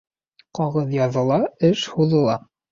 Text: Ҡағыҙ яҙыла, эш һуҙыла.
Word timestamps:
Ҡағыҙ 0.59 0.95
яҙыла, 0.97 1.39
эш 1.71 1.87
һуҙыла. 1.95 2.43